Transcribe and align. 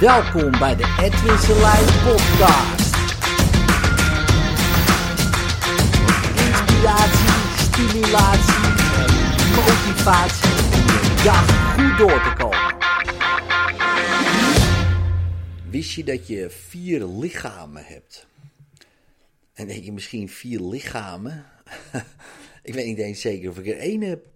Welkom 0.00 0.50
bij 0.50 0.76
de 0.76 0.96
Edwin 1.00 1.38
Selijn 1.38 1.84
podcast. 1.84 2.94
Inspiratie, 6.36 7.28
stimulatie 7.56 8.64
en 8.96 9.10
motivatie 9.54 10.50
om 11.10 11.24
dag 11.24 11.74
goed 11.74 11.98
door 11.98 12.22
te 12.22 12.32
komen. 12.38 12.76
Wist 15.70 15.92
je 15.92 16.04
dat 16.04 16.26
je 16.26 16.50
vier 16.50 17.04
lichamen 17.04 17.84
hebt? 17.84 18.26
En 19.52 19.66
denk 19.66 19.84
je 19.84 19.92
misschien 19.92 20.28
vier 20.28 20.60
lichamen? 20.60 21.44
ik 22.62 22.74
weet 22.74 22.86
niet 22.86 22.98
eens 22.98 23.20
zeker 23.20 23.50
of 23.50 23.58
ik 23.58 23.66
er 23.66 23.78
één 23.78 24.00
heb. 24.00 24.26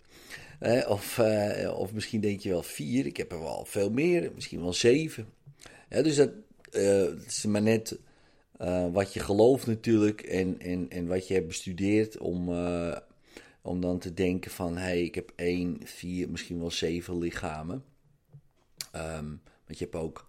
Eh, 0.58 0.90
of, 0.90 1.18
eh, 1.18 1.78
of 1.78 1.92
misschien 1.92 2.20
denk 2.20 2.40
je 2.40 2.48
wel 2.48 2.62
vier. 2.62 3.06
Ik 3.06 3.16
heb 3.16 3.32
er 3.32 3.40
wel 3.40 3.64
veel 3.68 3.90
meer. 3.90 4.30
Misschien 4.34 4.60
wel 4.60 4.72
zeven. 4.72 5.28
Dus 5.88 6.16
dat 6.16 6.30
eh, 6.70 7.26
is 7.26 7.44
maar 7.44 7.62
net 7.62 7.98
eh, 8.56 8.92
wat 8.92 9.12
je 9.12 9.20
gelooft 9.20 9.66
natuurlijk. 9.66 10.20
En, 10.20 10.60
en, 10.60 10.90
en 10.90 11.06
wat 11.06 11.28
je 11.28 11.34
hebt 11.34 11.46
bestudeerd. 11.46 12.18
Om, 12.18 12.48
eh, 12.48 12.96
om 13.62 13.80
dan 13.80 13.98
te 13.98 14.14
denken 14.14 14.50
van... 14.50 14.76
Hé, 14.76 14.82
hey, 14.82 15.02
ik 15.02 15.14
heb 15.14 15.32
één, 15.36 15.80
vier, 15.84 16.30
misschien 16.30 16.58
wel 16.58 16.70
zeven 16.70 17.18
lichamen. 17.18 17.84
Ehm, 18.92 19.28
want 19.66 19.78
je 19.78 19.84
hebt 19.84 19.96
ook... 19.96 20.26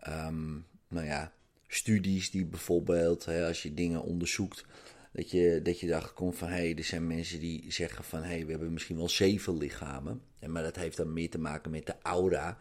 ehm, 0.00 0.52
nou 0.88 1.06
ja, 1.06 1.32
studies 1.66 2.30
die 2.30 2.44
bijvoorbeeld... 2.44 3.24
Hè, 3.24 3.46
als 3.46 3.62
je 3.62 3.74
dingen 3.74 4.02
onderzoekt 4.02 4.64
dat 5.12 5.30
je, 5.30 5.60
dat 5.62 5.80
je 5.80 5.86
erachter 5.86 6.12
komt 6.12 6.36
van, 6.36 6.48
hé, 6.48 6.54
hey, 6.54 6.76
er 6.76 6.84
zijn 6.84 7.06
mensen 7.06 7.40
die 7.40 7.64
zeggen 7.68 8.04
van, 8.04 8.22
hé, 8.22 8.28
hey, 8.28 8.44
we 8.44 8.50
hebben 8.50 8.72
misschien 8.72 8.96
wel 8.96 9.08
zeven 9.08 9.56
lichamen. 9.56 10.22
En, 10.38 10.52
maar 10.52 10.62
dat 10.62 10.76
heeft 10.76 10.96
dan 10.96 11.12
meer 11.12 11.30
te 11.30 11.38
maken 11.38 11.70
met 11.70 11.86
de 11.86 11.94
aura, 12.02 12.58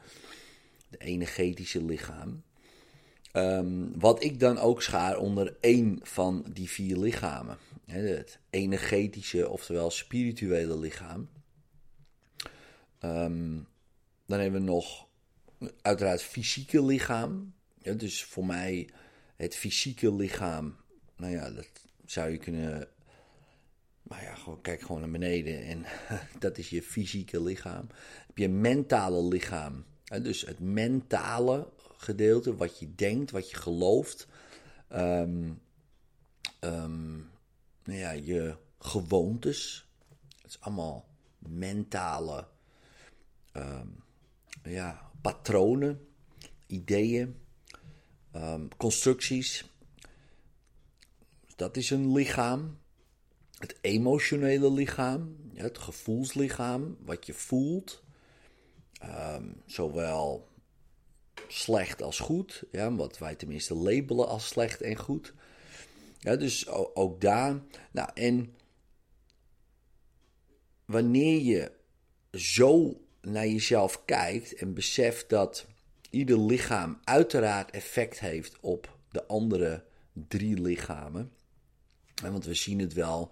de 0.92 0.98
energetische 0.98 1.84
lichaam. 1.84 2.44
Ehm, 3.32 4.00
wat 4.00 4.24
ik 4.24 4.40
dan 4.40 4.58
ook 4.58 4.82
schaar 4.82 5.18
onder 5.18 5.58
één 5.60 6.00
van 6.04 6.46
die 6.54 6.70
vier 6.70 6.98
lichamen. 6.98 7.58
Het 7.86 8.40
energetische, 8.50 9.50
oftewel 9.50 9.92
spirituele 9.92 10.78
lichaam. 10.80 11.30
Ehm, 13.00 13.60
dan 14.26 14.40
hebben 14.40 14.62
we 14.62 14.72
nog 14.72 15.08
uiteraard 15.82 16.22
fysieke 16.22 16.84
lichaam. 16.84 17.54
Dus 17.96 18.24
voor 18.24 18.46
mij 18.46 18.90
het 19.36 19.56
fysieke 19.56 20.14
lichaam, 20.14 20.76
nou 21.16 21.32
ja, 21.32 21.50
dat 21.52 21.70
zou 22.06 22.30
je 22.30 22.38
kunnen. 22.38 22.88
Maar 24.04 24.24
ja, 24.24 24.36
gewoon, 24.36 24.62
kijk 24.62 24.82
gewoon 24.82 25.02
naar 25.02 25.12
beneden 25.12 25.64
en 25.64 25.86
dat 26.40 26.58
is 26.58 26.70
je 26.70 26.82
fysieke 26.82 27.42
lichaam. 27.42 27.88
Heb 28.28 28.38
je 28.38 28.50
mentale 28.50 29.24
lichaam. 29.24 29.86
Dus 30.22 30.42
het 30.42 30.60
mentale 30.60 31.68
gedeelte, 31.98 32.56
wat 32.56 32.80
je 32.80 32.96
denkt, 32.96 33.32
wat 33.32 33.50
je 33.50 33.56
gelooft. 33.56 34.28
Um, 34.94 35.62
um, 36.60 37.30
nou 37.84 38.00
ja, 38.00 38.12
je 38.12 38.56
gewoontes. 38.80 39.90
Het 40.42 40.50
is 40.52 40.60
allemaal 40.60 41.08
mentale 41.38 42.48
um, 43.54 44.04
ja, 44.64 45.12
patronen, 45.22 46.08
ideeën, 46.68 47.36
constructies 48.78 49.72
dat 51.62 51.78
is 51.78 51.90
een 51.90 52.12
lichaam. 52.12 52.80
Het 53.58 53.78
emotionele 53.82 54.72
lichaam, 54.72 55.36
het 55.54 55.78
gevoelslichaam, 55.78 56.98
wat 57.06 57.26
je 57.26 57.34
voelt. 57.34 58.01
Um, 59.04 59.62
zowel 59.66 60.48
slecht 61.48 62.02
als 62.02 62.20
goed, 62.20 62.64
ja, 62.72 62.96
wat 62.96 63.18
wij 63.18 63.36
tenminste 63.36 63.76
labelen 63.76 64.28
als 64.28 64.48
slecht 64.48 64.82
en 64.82 64.96
goed. 64.96 65.34
Ja, 66.20 66.36
dus 66.36 66.68
ook 66.94 67.22
daar. 67.22 67.62
Nou, 67.92 68.10
en 68.14 68.56
wanneer 70.86 71.42
je 71.42 71.72
zo 72.32 73.02
naar 73.22 73.48
jezelf 73.48 74.06
kijkt 74.06 74.54
en 74.54 74.74
beseft 74.74 75.30
dat 75.30 75.66
ieder 76.10 76.40
lichaam 76.40 77.00
uiteraard 77.04 77.72
effect 77.72 78.20
heeft 78.20 78.58
op 78.60 78.98
de 79.12 79.26
andere 79.26 79.84
drie 80.14 80.62
lichamen 80.62 81.32
want 82.30 82.46
we 82.46 82.54
zien 82.54 82.80
het 82.80 82.94
wel, 82.94 83.32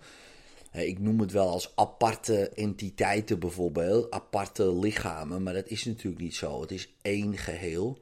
ik 0.72 1.00
noem 1.00 1.19
het 1.19 1.31
wel 1.31 1.50
als 1.50 1.72
aparte 1.75 2.50
entiteiten 2.50 3.40
bijvoorbeeld, 3.40 4.12
aparte 4.12 4.75
lichamen, 4.75 5.44
maar 5.44 5.53
dat 5.53 5.68
is 5.68 5.85
natuurlijk 5.85 6.22
niet 6.22 6.35
zo. 6.35 6.62
Het 6.62 6.72
is 6.72 6.96
één 7.02 7.38
geheel 7.38 8.02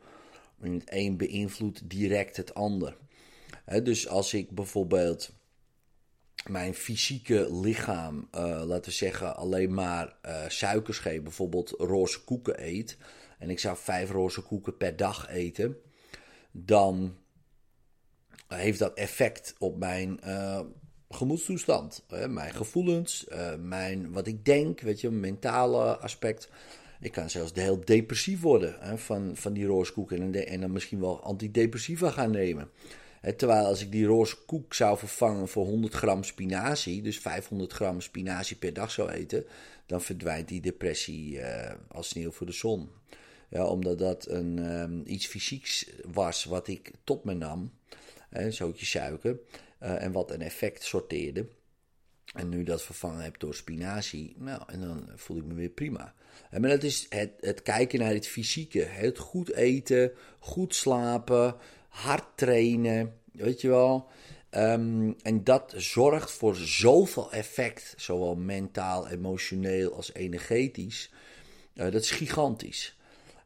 en 0.62 0.74
het 0.74 0.84
een 0.86 1.18
beïnvloedt 1.18 1.90
direct 1.90 2.38
het 2.38 2.54
ander. 2.54 2.98
Dus 3.84 4.08
als 4.08 4.34
ik 4.34 4.50
bijvoorbeeld 4.50 5.32
mijn 6.50 6.74
fysieke 6.74 7.56
lichaam, 7.56 8.28
uh, 8.36 8.62
laten 8.66 8.90
we 8.90 8.92
zeggen, 8.92 9.36
alleen 9.36 9.74
maar 9.74 10.16
uh, 10.26 10.44
suikers 10.48 11.00
geef, 11.00 11.22
bijvoorbeeld 11.22 11.70
roze 11.70 12.24
koeken 12.24 12.66
eet, 12.66 12.98
en 13.40 13.50
ik 13.50 13.60
zou 13.60 13.78
vijf 13.78 14.10
roze 14.10 14.42
koeken 14.42 14.78
per 14.78 14.96
dag 14.96 15.30
eten, 15.30 15.78
dan 16.52 17.18
heeft 18.48 18.80
dat 18.80 18.94
effect 18.94 19.56
op 19.58 19.78
mijn 19.78 20.20
uh, 20.26 20.60
gemoedstoestand. 21.10 22.04
Hè? 22.08 22.28
Mijn 22.28 22.54
gevoelens, 22.54 23.26
uh, 23.32 23.56
mijn, 23.60 24.12
wat 24.12 24.28
ik 24.28 24.46
denk, 24.46 24.80
weet 24.80 25.02
je, 25.02 25.10
mentale 25.10 25.98
aspect. 25.98 26.50
Ik 27.00 27.12
kan 27.12 27.30
zelfs 27.30 27.52
heel 27.54 27.86
depressief 27.86 28.42
worden 28.42 28.76
hè, 28.80 28.98
van, 28.98 29.32
van 29.36 29.54
die 29.54 29.66
rooskoek 29.66 30.12
en, 30.12 30.60
dan 30.60 30.72
misschien 30.72 31.00
wel 31.00 31.24
antidepressiva 31.24 32.10
gaan 32.10 32.32
nemen. 32.32 32.70
Hè, 33.22 33.34
terwijl 33.34 33.66
als 33.66 33.82
ik 33.82 33.92
die 33.92 34.06
rooskoek 34.06 34.74
zou 34.74 34.98
vervangen 34.98 35.48
voor 35.48 35.66
100 35.66 35.94
gram 35.94 36.24
spinazie, 36.24 37.02
dus 37.02 37.20
500 37.20 37.74
gram 37.74 38.02
spinazie 38.02 38.58
per 38.58 38.74
dag 38.74 38.92
zou 38.92 39.10
eten, 39.10 39.46
dan 39.86 40.02
verdwijnt 40.02 40.48
die 40.48 40.62
depressie 40.62 41.38
uh, 41.38 41.72
als 41.88 42.08
sneeuw 42.08 42.32
voor 42.32 42.46
de 42.46 42.52
zon. 42.52 42.90
Ja, 43.50 43.66
omdat 43.66 44.00
dat 44.00 44.28
een, 44.30 44.58
um, 44.58 45.04
iets 45.06 45.28
fysieks 45.28 45.90
was 46.12 46.44
wat 46.44 46.68
ik 46.68 46.92
tot 47.04 47.24
me 47.24 47.34
nam 47.34 47.72
een 48.30 48.54
zootje 48.54 48.86
suiker, 48.86 49.40
uh, 49.84 50.04
en 50.04 50.12
wat 50.12 50.32
een 50.32 50.42
effect 50.42 50.84
sorteerde. 50.84 51.48
En 52.34 52.50
nu 52.50 52.64
dat 52.64 52.82
vervangen 52.84 53.24
heb 53.24 53.40
door 53.40 53.56
spinazie, 53.56 54.36
nou, 54.38 54.62
en 54.68 54.82
dan 54.82 55.10
voel 55.16 55.38
ik 55.38 55.46
me 55.46 55.54
weer 55.54 55.70
prima. 55.70 56.14
En 56.50 56.62
maar 56.62 56.70
dat 56.70 56.84
is 56.84 57.06
het, 57.10 57.32
het 57.40 57.62
kijken 57.62 58.00
naar 58.00 58.14
het 58.14 58.28
fysieke, 58.28 58.80
het 58.80 59.18
goed 59.18 59.54
eten, 59.54 60.12
goed 60.40 60.76
slapen, 60.76 61.56
hard 61.88 62.26
trainen, 62.36 63.20
weet 63.32 63.62
je 63.62 63.68
wel. 63.68 64.10
Um, 64.52 65.16
en 65.22 65.44
dat 65.44 65.74
zorgt 65.78 66.32
voor 66.32 66.56
zoveel 66.56 67.32
effect, 67.32 67.94
zowel 67.98 68.36
mentaal, 68.36 69.08
emotioneel 69.08 69.94
als 69.94 70.14
energetisch. 70.14 71.12
Uh, 71.74 71.84
dat 71.84 72.02
is 72.02 72.12
gigantisch. 72.12 72.98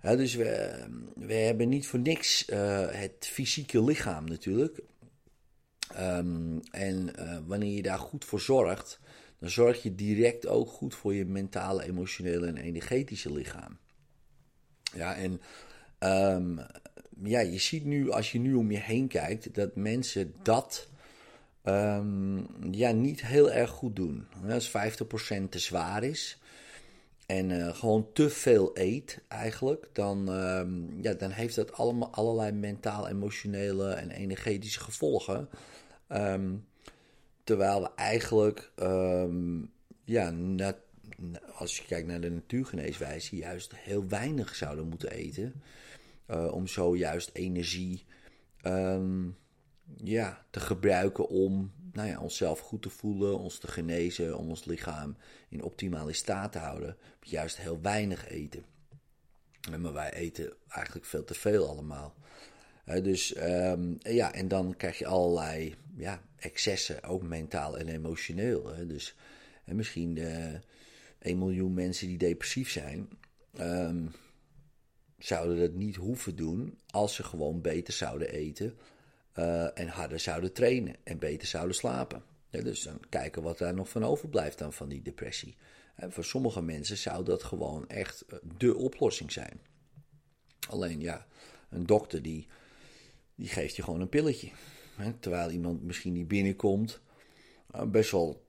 Dus 0.01 0.35
we, 0.35 0.79
we 1.15 1.33
hebben 1.33 1.69
niet 1.69 1.87
voor 1.87 1.99
niks 1.99 2.45
het 2.91 3.15
fysieke 3.19 3.83
lichaam 3.83 4.25
natuurlijk. 4.25 4.79
Um, 6.00 6.59
en 6.72 7.12
uh, 7.19 7.38
wanneer 7.46 7.75
je 7.75 7.81
daar 7.81 8.00
goed 8.00 8.25
voor 8.25 8.40
zorgt, 8.40 9.00
dan 9.40 9.50
zorg 9.50 9.84
je 9.84 9.96
direct 9.96 10.47
ook 10.47 10.69
goed 10.69 10.96
voor 10.96 11.13
je 11.13 11.25
mentale, 11.25 11.84
emotionele 11.84 12.47
en 12.47 12.57
energetische 12.57 13.34
lichaam. 13.34 13.78
Ja, 14.94 15.16
en 15.16 15.41
um, 16.00 16.59
ja, 17.24 17.40
je 17.40 17.59
ziet 17.59 17.85
nu, 17.85 18.12
als 18.12 18.31
je 18.31 18.40
nu 18.40 18.53
om 18.53 18.72
je 18.72 18.79
heen 18.79 19.07
kijkt, 19.07 19.56
dat 19.56 19.75
mensen 19.75 20.34
dat 20.44 20.88
um, 21.63 22.47
ja, 22.72 22.91
niet 22.91 23.25
heel 23.25 23.52
erg 23.52 23.69
goed 23.69 23.96
doen. 23.96 24.28
Als 24.50 24.69
50% 24.69 24.72
te 25.50 25.59
zwaar 25.59 26.03
is, 26.03 26.40
en 27.26 27.49
uh, 27.49 27.76
gewoon 27.76 28.08
te 28.14 28.29
veel 28.29 28.72
eet 28.73 29.20
eigenlijk, 29.28 29.90
dan, 29.94 30.26
ja, 31.02 31.14
dan 31.14 31.29
heeft 31.29 31.55
dat 31.55 31.73
allemaal 31.73 32.09
allerlei 32.11 32.52
mentaal, 32.52 33.08
emotionele 33.08 33.91
en 33.91 34.11
energetische 34.11 34.79
gevolgen. 34.79 35.49
Um, 36.13 36.67
terwijl 37.43 37.81
we 37.81 37.90
eigenlijk, 37.96 38.72
um, 38.75 39.72
ja, 40.03 40.34
als 41.53 41.78
je 41.78 41.85
kijkt 41.85 42.08
naar 42.08 42.22
de 42.22 42.31
natuurgeneeswijze, 42.31 43.35
juist 43.35 43.75
heel 43.75 44.08
weinig 44.08 44.55
zouden 44.55 44.87
moeten 44.87 45.11
eten. 45.11 45.61
Uh, 46.28 46.53
om 46.53 46.67
zo 46.67 46.96
juist 46.96 47.29
energie 47.34 48.05
ja, 49.97 50.46
te 50.49 50.59
gebruiken 50.59 51.28
om 51.28 51.72
nou 51.93 52.08
ja, 52.08 52.19
onszelf 52.19 52.59
goed 52.59 52.81
te 52.81 52.90
voelen, 52.90 53.40
ons 53.40 53.58
te 53.58 53.67
genezen, 53.67 54.37
om 54.37 54.49
ons 54.49 54.66
lichaam 54.66 55.16
in 55.49 55.63
optimale 55.63 56.13
staat 56.13 56.52
te 56.52 56.58
houden. 56.58 56.97
Juist 57.22 57.58
heel 57.58 57.81
weinig 57.81 58.28
eten. 58.28 58.66
Maar 59.79 59.93
wij 59.93 60.13
eten 60.13 60.53
eigenlijk 60.67 61.05
veel 61.05 61.23
te 61.23 61.34
veel 61.34 61.67
allemaal. 61.67 62.16
Dus 62.85 63.37
um, 63.37 63.97
ja, 63.99 64.33
en 64.33 64.47
dan 64.47 64.75
krijg 64.78 64.97
je 64.97 65.05
allerlei 65.05 65.75
ja, 65.95 66.22
excessen, 66.37 67.03
ook 67.03 67.22
mentaal 67.22 67.78
en 67.78 67.87
emotioneel. 67.87 68.67
Hè. 68.67 68.87
Dus 68.87 69.16
en 69.66 69.75
misschien 69.75 70.16
uh, 70.16 70.53
1 71.19 71.37
miljoen 71.37 71.73
mensen 71.73 72.07
die 72.07 72.17
depressief 72.17 72.72
zijn. 72.72 73.09
Um, 73.59 74.11
zouden 75.23 75.59
dat 75.59 75.73
niet 75.73 75.95
hoeven 75.95 76.35
doen 76.35 76.79
als 76.87 77.16
ze 77.16 77.23
gewoon 77.23 77.61
beter 77.61 77.93
zouden 77.93 78.29
eten 78.29 78.78
eh, 79.31 79.79
en 79.79 79.87
harder 79.87 80.19
zouden 80.19 80.53
trainen 80.53 80.95
en 81.03 81.19
beter 81.19 81.47
zouden 81.47 81.75
slapen. 81.75 82.23
dus 82.49 82.84
dan 82.84 82.99
kijken 83.09 83.43
wat 83.43 83.57
daar 83.57 83.73
nog 83.73 83.89
van 83.89 84.03
overblijft 84.03 84.57
dan 84.57 84.73
van 84.73 84.89
die 84.89 85.01
depressie. 85.01 85.55
En 85.95 86.11
voor 86.11 86.23
sommige 86.23 86.61
mensen 86.61 86.97
zou 86.97 87.25
dat 87.25 87.43
gewoon 87.43 87.87
echt 87.87 88.22
eh, 88.22 88.37
de 88.57 88.75
oplossing 88.75 89.31
zijn. 89.31 89.59
Alleen 90.69 90.99
ja, 90.99 91.27
een 91.69 91.85
dokter 91.85 92.22
die, 92.22 92.47
die 93.35 93.47
geeft 93.47 93.75
je 93.75 93.83
gewoon 93.83 94.01
een 94.01 94.09
pilletje. 94.09 94.49
terwijl 95.19 95.51
iemand 95.51 95.83
misschien 95.83 96.13
die 96.13 96.25
binnenkomt, 96.25 97.01
uh, 97.75 97.83
best 97.83 98.11
wel 98.11 98.45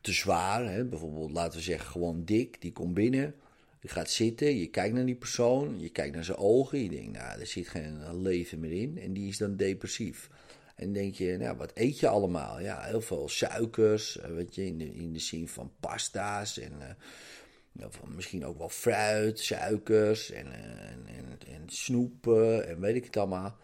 te 0.00 0.12
zwaar. 0.12 0.72
Hè? 0.72 0.84
Bijvoorbeeld, 0.84 1.30
laten 1.30 1.58
we 1.58 1.64
zeggen, 1.64 1.90
gewoon 1.90 2.24
dik. 2.24 2.60
Die 2.60 2.72
komt 2.72 2.94
binnen, 2.94 3.34
je 3.80 3.88
gaat 3.88 4.10
zitten, 4.10 4.56
je 4.56 4.66
kijkt 4.66 4.94
naar 4.94 5.06
die 5.06 5.14
persoon, 5.14 5.80
je 5.80 5.88
kijkt 5.88 6.14
naar 6.14 6.24
zijn 6.24 6.38
ogen. 6.38 6.82
Je 6.82 6.88
denkt, 6.88 7.12
nou, 7.12 7.40
er 7.40 7.46
zit 7.46 7.68
geen 7.68 8.22
leven 8.22 8.60
meer 8.60 8.72
in. 8.72 8.98
En 8.98 9.12
die 9.12 9.28
is 9.28 9.38
dan 9.38 9.56
depressief. 9.56 10.28
En 10.76 10.92
denk 10.92 11.14
je, 11.14 11.36
nou, 11.36 11.56
wat 11.56 11.70
eet 11.74 11.98
je 11.98 12.08
allemaal? 12.08 12.60
Ja, 12.60 12.80
heel 12.80 13.00
veel 13.00 13.28
suikers, 13.28 14.18
eh, 14.18 14.30
weet 14.30 14.54
je, 14.54 14.66
in 14.66 14.78
de, 14.78 14.94
in 14.94 15.12
de 15.12 15.18
zin 15.18 15.48
van 15.48 15.72
pasta's 15.80 16.58
en 16.58 16.72
uh, 17.78 17.86
misschien 18.14 18.44
ook 18.44 18.58
wel 18.58 18.68
fruit, 18.68 19.38
suikers 19.38 20.30
en, 20.30 20.52
en, 20.52 21.06
en, 21.06 21.38
en, 21.54 21.62
snoepen 21.66 22.68
en 22.68 22.80
weet 22.80 22.96
ik 22.96 23.04
het 23.04 23.16
allemaal. 23.16 23.58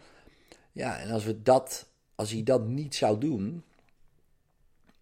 Ja, 0.79 0.99
en 0.99 1.11
als, 1.11 1.23
we 1.23 1.41
dat, 1.41 1.89
als 2.15 2.31
hij 2.31 2.43
dat 2.43 2.67
niet 2.67 2.95
zou 2.95 3.19
doen, 3.19 3.63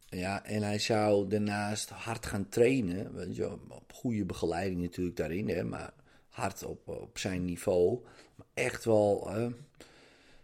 ja, 0.09 0.45
en 0.45 0.63
hij 0.63 0.79
zou 0.79 1.27
daarnaast 1.27 1.89
hard 1.89 2.25
gaan 2.25 2.49
trainen, 2.49 3.29
op 3.69 3.93
goede 3.93 4.25
begeleiding 4.25 4.81
natuurlijk 4.81 5.17
daarin, 5.17 5.49
hè, 5.49 5.63
maar 5.63 5.93
hard 6.29 6.63
op, 6.63 6.87
op 6.87 7.17
zijn 7.17 7.45
niveau. 7.45 7.99
Maar 8.35 8.47
echt 8.53 8.85
wel 8.85 9.31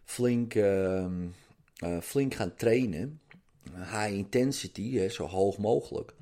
flink, 0.03 0.55
uh, 0.55 1.07
flink 2.01 2.33
gaan 2.33 2.55
trainen, 2.55 3.21
high 3.73 4.13
intensity, 4.13 4.95
hè, 4.95 5.09
zo 5.09 5.25
hoog 5.25 5.57
mogelijk. 5.57 6.13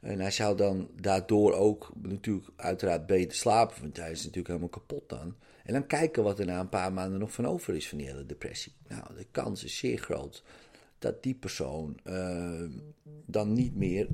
En 0.00 0.20
hij 0.20 0.30
zou 0.30 0.56
dan 0.56 0.88
daardoor 1.00 1.52
ook 1.52 1.92
natuurlijk 2.02 2.48
uiteraard 2.56 3.06
beter 3.06 3.36
slapen, 3.36 3.80
want 3.80 3.96
hij 3.96 4.10
is 4.10 4.18
natuurlijk 4.18 4.46
helemaal 4.48 4.68
kapot 4.68 5.08
dan. 5.08 5.34
En 5.64 5.72
dan 5.72 5.86
kijken 5.86 6.22
wat 6.22 6.38
er 6.38 6.46
na 6.46 6.60
een 6.60 6.68
paar 6.68 6.92
maanden 6.92 7.18
nog 7.18 7.32
van 7.32 7.46
over 7.46 7.74
is 7.74 7.88
van 7.88 7.98
die 7.98 8.06
hele 8.06 8.26
depressie. 8.26 8.72
Nou, 8.88 9.14
de 9.16 9.26
kans 9.30 9.64
is 9.64 9.78
zeer 9.78 9.98
groot 9.98 10.44
dat 10.98 11.22
die 11.22 11.34
persoon 11.34 11.98
uh, 12.04 12.64
dan 13.26 13.52
niet 13.52 13.74
meer 13.74 14.08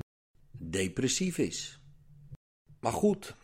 depressief 0.51 1.37
is. 1.37 1.79
Maar 2.79 2.91
goed, 2.91 3.35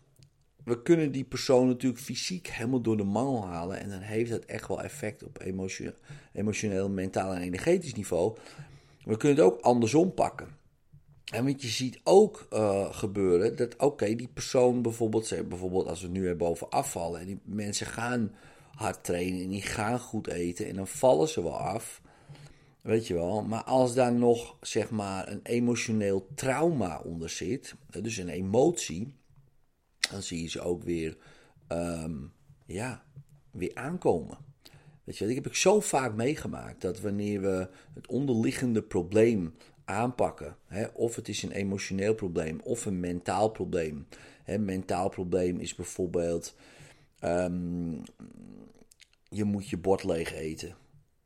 we 0.63 0.81
kunnen 0.81 1.11
die 1.11 1.23
persoon 1.23 1.67
natuurlijk 1.67 2.01
fysiek 2.01 2.47
helemaal 2.47 2.81
door 2.81 2.97
de 2.97 3.03
mangel 3.03 3.45
halen. 3.45 3.79
En 3.79 3.89
dan 3.89 3.99
heeft 3.99 4.29
dat 4.29 4.45
echt 4.45 4.67
wel 4.67 4.81
effect 4.81 5.23
op 5.23 5.41
emotioneel, 5.41 5.93
emotioneel 6.33 6.89
mentaal 6.89 7.33
en 7.33 7.41
energetisch 7.41 7.93
niveau. 7.93 8.37
We 9.03 9.17
kunnen 9.17 9.37
het 9.37 9.45
ook 9.45 9.61
andersom 9.61 10.13
pakken. 10.13 10.56
En 11.33 11.43
want 11.43 11.61
je 11.61 11.67
ziet 11.67 11.99
ook 12.03 12.47
uh, 12.53 12.93
gebeuren 12.93 13.55
dat, 13.55 13.75
oké, 13.77 14.15
die 14.15 14.27
persoon 14.27 14.81
bijvoorbeeld, 14.81 15.47
bijvoorbeeld 15.49 15.87
als 15.87 16.01
we 16.01 16.07
nu 16.07 16.27
hebben 16.27 16.47
over 16.47 16.67
afvallen. 16.67 17.19
En 17.19 17.25
die 17.25 17.39
mensen 17.43 17.85
gaan 17.85 18.31
hard 18.75 19.03
trainen 19.03 19.43
en 19.43 19.49
die 19.49 19.61
gaan 19.61 19.99
goed 19.99 20.27
eten. 20.27 20.67
En 20.67 20.75
dan 20.75 20.87
vallen 20.87 21.27
ze 21.27 21.43
wel 21.43 21.57
af. 21.57 22.01
Weet 22.81 23.07
je 23.07 23.13
wel, 23.13 23.43
maar 23.43 23.63
als 23.63 23.93
daar 23.93 24.13
nog 24.13 24.57
zeg 24.61 24.89
maar 24.89 25.27
een 25.27 25.39
emotioneel 25.43 26.27
trauma 26.35 26.99
onder 26.99 27.29
zit, 27.29 27.75
dus 28.01 28.17
een 28.17 28.29
emotie, 28.29 29.13
dan 30.11 30.21
zie 30.21 30.41
je 30.41 30.49
ze 30.49 30.61
ook 30.61 30.83
weer, 30.83 31.17
um, 31.67 32.33
ja, 32.65 33.03
weer 33.51 33.71
aankomen. 33.73 34.37
Weet 35.03 35.17
je, 35.17 35.25
dat 35.25 35.35
heb 35.35 35.47
ik 35.47 35.55
zo 35.55 35.79
vaak 35.79 36.15
meegemaakt 36.15 36.81
dat 36.81 36.99
wanneer 36.99 37.41
we 37.41 37.69
het 37.93 38.07
onderliggende 38.07 38.81
probleem 38.83 39.53
aanpakken, 39.87 40.55
hè, 40.65 40.85
of 40.85 41.15
het 41.15 41.27
is 41.27 41.43
een 41.43 41.51
emotioneel 41.51 42.15
probleem 42.15 42.59
of 42.63 42.85
een 42.85 42.99
mentaal 42.99 43.49
probleem. 43.49 44.07
Hè, 44.43 44.57
mentaal 44.57 45.09
probleem 45.09 45.59
is 45.59 45.75
bijvoorbeeld, 45.75 46.55
um, 47.23 48.03
je 49.29 49.43
moet 49.43 49.69
je 49.69 49.77
bord 49.77 50.03
leeg 50.03 50.33
eten. 50.33 50.75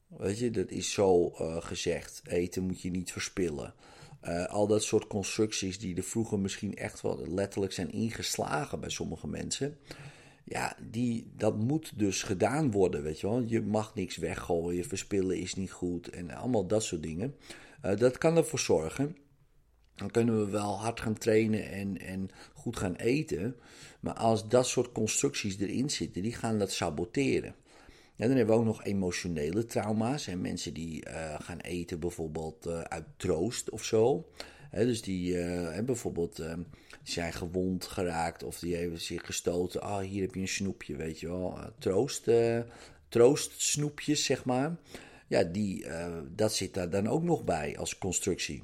Weet 0.08 0.40
je, 0.40 0.52
dat 0.52 0.69
is 0.69 0.92
zo 0.92 1.34
uh, 1.40 1.58
gezegd. 1.60 2.22
Eten 2.25 2.63
moet 2.63 2.81
je 2.81 2.90
niet 2.90 3.12
verspillen. 3.12 3.74
Uh, 4.24 4.46
al 4.46 4.68
dat 4.68 4.84
soort 4.84 5.08
constructies 5.08 5.80
die 5.80 5.96
er 5.96 6.04
vroeger 6.04 6.40
misschien 6.40 6.75
echt 6.75 7.02
wel 7.02 7.28
letterlijk 7.28 7.74
zijn 7.74 7.92
ingeslagen 7.92 8.80
bij 8.80 8.90
sommige 8.90 9.28
mensen. 9.28 9.78
Ja, 10.51 10.75
die, 10.89 11.31
dat 11.36 11.57
moet 11.57 11.92
dus 11.95 12.24
gedaan 12.24 12.71
worden, 12.71 13.03
weet 13.03 13.19
je 13.19 13.27
wel. 13.27 13.42
Je 13.42 13.62
mag 13.62 13.95
niks 13.95 14.18
weggooien, 14.18 14.86
verspillen 14.86 15.38
is 15.38 15.56
niet 15.56 15.71
goed 15.71 16.09
en 16.09 16.31
allemaal 16.31 16.68
dat 16.68 16.83
soort 16.83 17.03
dingen. 17.03 17.36
Uh, 17.86 17.98
dat 17.98 18.18
kan 18.18 18.38
ervoor 18.38 18.59
zorgen. 18.59 19.18
Dan 19.95 20.12
kunnen 20.12 20.45
we 20.45 20.51
wel 20.51 20.80
hard 20.80 21.00
gaan 21.00 21.18
trainen 21.18 21.71
en, 21.71 22.00
en 22.00 22.30
goed 22.53 22.77
gaan 22.77 22.95
eten. 22.95 23.56
Maar 24.00 24.13
als 24.13 24.48
dat 24.48 24.68
soort 24.68 24.92
constructies 24.92 25.57
erin 25.57 25.89
zitten, 25.89 26.21
die 26.21 26.33
gaan 26.33 26.59
dat 26.59 26.71
saboteren. 26.71 27.56
Ja, 28.15 28.27
dan 28.27 28.38
hebben 28.38 28.56
we 28.56 28.62
ook 28.62 28.68
nog 28.68 28.83
emotionele 28.83 29.65
trauma's. 29.65 30.25
Hè? 30.25 30.36
Mensen 30.36 30.74
die 30.74 31.07
uh, 31.07 31.36
gaan 31.39 31.59
eten 31.59 32.00
bijvoorbeeld 32.00 32.68
uh, 32.68 32.81
uit 32.81 33.06
troost 33.18 33.69
of 33.69 33.83
zo. 33.83 34.27
Dus 34.72 35.02
die 35.02 35.34
uh, 35.34 35.80
bijvoorbeeld 35.80 36.44
zijn 37.04 37.34
gewond 37.34 37.86
geraakt 37.86 38.44
of 38.44 38.60
die 38.60 38.76
hebben 38.76 39.02
zich 39.02 39.26
gestoten. 39.26 39.82
Ah, 39.82 39.92
oh, 39.92 40.00
hier 40.00 40.22
heb 40.22 40.36
je 40.36 40.42
een 40.42 40.48
snoepje, 40.48 40.96
weet 40.96 41.20
je 41.20 41.28
wel. 41.28 41.60
troost, 41.80 42.30
troostsnoepjes, 43.10 44.26
zeg 44.26 44.46
maar. 44.46 44.76
Ja, 45.28 45.44
die, 45.44 45.86
dat 46.36 46.54
zit 46.54 46.74
daar 46.74 46.90
dan 46.90 47.08
ook 47.08 47.24
nog 47.24 47.44
bij 47.44 47.78
als 47.78 47.98
constructie. 47.98 48.64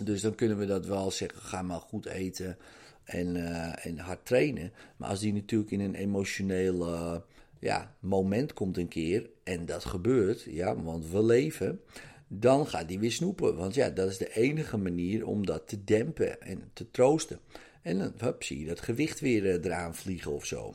Dus 0.00 0.20
dan 0.20 0.34
kunnen 0.34 0.58
we 0.58 0.66
dat 0.66 0.86
wel 0.86 1.10
zeggen, 1.10 1.40
ga 1.40 1.62
maar 1.62 1.80
goed 1.80 2.06
eten 2.06 2.56
en, 3.04 3.36
en 3.82 3.98
hard 3.98 4.26
trainen. 4.26 4.72
Maar 4.96 5.08
als 5.08 5.20
die 5.20 5.32
natuurlijk 5.32 5.70
in 5.70 5.80
een 5.80 5.94
emotionele 5.94 7.22
ja, 7.60 7.94
moment 8.00 8.52
komt 8.52 8.76
een 8.76 8.88
keer 8.88 9.30
en 9.44 9.66
dat 9.66 9.84
gebeurt, 9.84 10.42
ja, 10.42 10.82
want 10.82 11.10
we 11.10 11.24
leven, 11.24 11.80
dan 12.28 12.66
gaat 12.66 12.88
die 12.88 12.98
weer 12.98 13.12
snoepen. 13.12 13.56
Want 13.56 13.74
ja, 13.74 13.90
dat 13.90 14.10
is 14.10 14.18
de 14.18 14.34
enige 14.34 14.76
manier 14.76 15.26
om 15.26 15.46
dat 15.46 15.68
te 15.68 15.84
dempen 15.84 16.40
en 16.40 16.70
te 16.72 16.90
troosten. 16.90 17.40
En 17.82 17.98
dan 18.16 18.34
zie 18.38 18.60
je 18.60 18.66
dat 18.66 18.80
gewicht 18.80 19.20
weer 19.20 19.44
uh, 19.44 19.64
eraan 19.64 19.94
vliegen 19.94 20.32
of 20.32 20.44
zo. 20.44 20.74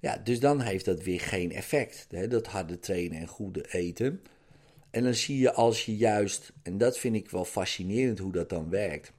Ja, 0.00 0.16
dus 0.16 0.40
dan 0.40 0.60
heeft 0.60 0.84
dat 0.84 1.02
weer 1.02 1.20
geen 1.20 1.52
effect. 1.52 2.06
Hè, 2.08 2.28
dat 2.28 2.46
harde 2.46 2.78
trainen 2.78 3.20
en 3.20 3.26
goede 3.26 3.66
eten. 3.72 4.22
En 4.90 5.02
dan 5.02 5.14
zie 5.14 5.38
je 5.38 5.52
als 5.52 5.86
je 5.86 5.96
juist, 5.96 6.52
en 6.62 6.78
dat 6.78 6.98
vind 6.98 7.16
ik 7.16 7.30
wel 7.30 7.44
fascinerend 7.44 8.18
hoe 8.18 8.32
dat 8.32 8.48
dan 8.48 8.70
werkt. 8.70 9.12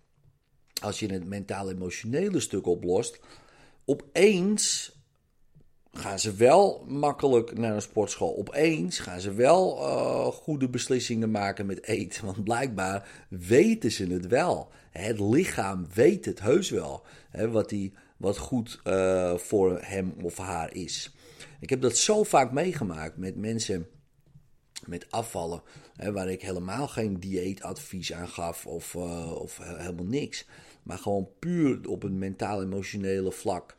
Als 0.82 1.00
je 1.00 1.14
het 1.14 1.26
mentaal-emotionele 1.26 2.40
stuk 2.40 2.68
oplost, 2.68 3.20
opeens 3.86 4.95
gaan 5.98 6.20
ze 6.20 6.34
wel 6.34 6.84
makkelijk 6.88 7.58
naar 7.58 7.76
een 7.76 7.82
sportschool. 7.82 8.38
Opeens 8.38 9.00
gaan 9.00 9.20
ze 9.20 9.34
wel 9.34 9.78
uh, 9.78 10.26
goede 10.26 10.70
beslissingen 10.70 11.32
maken 11.32 11.66
met 11.66 11.84
eten. 11.84 12.26
Want 12.26 12.44
blijkbaar 12.44 13.26
weten 13.30 13.92
ze 13.92 14.08
het 14.08 14.28
wel. 14.28 14.72
Het 14.92 15.20
lichaam 15.20 15.88
weet 15.94 16.26
het 16.26 16.40
heus 16.40 16.70
wel. 16.70 17.04
Hè, 17.30 17.50
wat, 17.50 17.70
die, 17.70 17.94
wat 18.18 18.38
goed 18.38 18.80
uh, 18.84 19.36
voor 19.36 19.80
hem 19.82 20.14
of 20.22 20.38
haar 20.38 20.74
is. 20.74 21.16
Ik 21.60 21.70
heb 21.70 21.82
dat 21.82 21.98
zo 21.98 22.24
vaak 22.24 22.52
meegemaakt 22.52 23.18
met 23.18 23.36
mensen 23.36 23.88
met 24.86 25.12
afvallen. 25.12 25.62
Hè, 25.96 26.12
waar 26.12 26.30
ik 26.30 26.42
helemaal 26.42 26.88
geen 26.88 27.20
dieetadvies 27.20 28.14
aan 28.14 28.28
gaf 28.28 28.66
of, 28.66 28.94
uh, 28.94 29.32
of 29.32 29.58
helemaal 29.64 30.06
niks. 30.06 30.48
Maar 30.84 30.98
gewoon 30.98 31.30
puur 31.40 31.90
op 31.90 32.04
een 32.04 32.18
mentaal-emotionele 32.18 33.32
vlak 33.32 33.76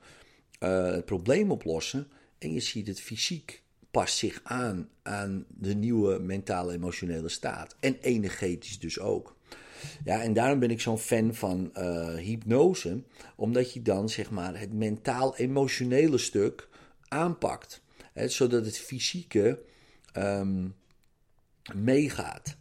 uh, 0.61 0.91
het 0.91 1.05
probleem 1.05 1.51
oplossen. 1.51 2.09
En 2.39 2.53
je 2.53 2.61
ziet 2.61 2.87
het 2.87 3.01
fysiek 3.01 3.63
past 3.91 4.17
zich 4.17 4.41
aan 4.43 4.89
aan 5.03 5.45
de 5.49 5.75
nieuwe 5.75 6.19
mentale 6.19 6.73
emotionele 6.73 7.29
staat. 7.29 7.77
En 7.81 7.97
energetisch 8.01 8.79
dus 8.79 8.99
ook. 8.99 9.37
Ja, 10.05 10.23
en 10.23 10.33
daarom 10.33 10.59
ben 10.59 10.71
ik 10.71 10.81
zo'n 10.81 10.99
fan 10.99 11.35
van 11.35 11.71
uh, 11.75 12.15
hypnose, 12.15 13.03
omdat 13.37 13.73
je 13.73 13.83
dan 13.83 14.09
zeg 14.09 14.31
maar 14.31 14.59
het 14.59 14.73
mentaal-emotionele 14.73 16.19
stuk 16.19 16.69
aanpakt, 17.09 17.83
hè, 18.13 18.29
zodat 18.29 18.65
het 18.65 18.79
fysieke 18.79 19.63
um, 20.17 20.75
meegaat. 21.75 22.57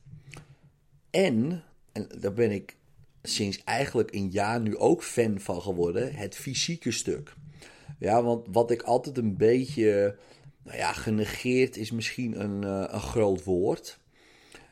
En, 1.10 1.64
en 1.92 2.08
daar 2.20 2.34
ben 2.34 2.52
ik 2.52 2.76
sinds 3.24 3.64
eigenlijk 3.64 4.14
een 4.14 4.30
jaar 4.30 4.62
nu 4.62 4.78
ook 4.78 5.04
fan 5.04 5.40
van 5.40 5.62
geworden, 5.62 6.14
het 6.14 6.36
fysieke 6.36 6.92
stuk. 6.92 7.34
Ja, 8.00 8.24
want 8.24 8.48
wat 8.52 8.72
ik 8.72 8.82
altijd 8.82 9.18
een 9.18 9.38
beetje, 9.38 10.18
nou 10.64 10.78
ja, 10.78 10.94
genegeerd 10.94 11.78
is 11.78 11.92
misschien 11.92 12.42
een, 12.42 12.62
uh, 12.64 12.84
een 12.88 13.02
groot 13.02 13.44
woord. 13.44 14.00